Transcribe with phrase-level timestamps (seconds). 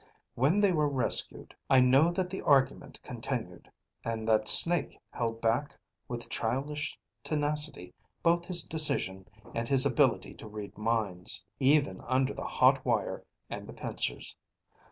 [0.33, 3.69] When they were rescued, I know that the argument continued,
[4.03, 5.77] and that Snake held back
[6.07, 7.93] with childish tenacity
[8.23, 13.67] both his decision and his ability to read minds, even under the hot wire and
[13.67, 14.35] the pincers.